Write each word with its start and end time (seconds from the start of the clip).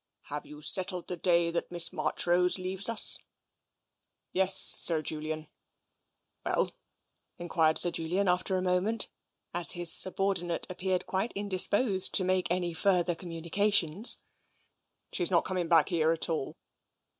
"Have 0.33 0.47
you 0.47 0.63
settled 0.63 1.05
the 1.07 1.15
day 1.15 1.51
that 1.51 1.69
Miss 1.71 1.93
Marchrose 1.93 2.57
leaves 2.57 2.89
us? 2.89 3.19
""Yes, 4.33 4.73
Sir 4.79 5.03
Julian." 5.03 5.47
"Well?" 6.43 6.71
enquired 7.37 7.77
Sir 7.77 7.91
Julian, 7.91 8.27
after 8.27 8.57
a 8.57 8.63
moment, 8.63 9.11
as 9.53 9.73
his 9.73 9.93
subordinate 9.93 10.65
appeared 10.71 11.05
quite 11.05 11.31
indisposed 11.35 12.15
to 12.15 12.23
make 12.23 12.47
any 12.49 12.73
further 12.73 13.13
communications. 13.13 14.17
She's 15.11 15.29
not 15.29 15.45
coming 15.45 15.67
back 15.67 15.89
here 15.89 16.11
at 16.11 16.27
all." 16.29 16.57